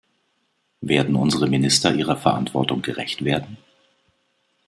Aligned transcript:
Werden 0.81 1.15
unsere 1.15 1.45
Minister 1.45 1.93
ihrer 1.93 2.17
Verantwortung 2.17 2.81
gerecht 2.81 3.23
werden? 3.23 3.57